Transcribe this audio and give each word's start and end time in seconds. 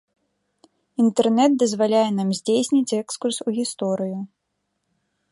Інтэрнэт 1.03 1.51
дазваляе 1.63 2.07
нам 2.19 2.29
здзейсніць 2.37 2.95
экскурс 3.01 3.37
у 3.43 3.49
гісторыю. 3.59 4.17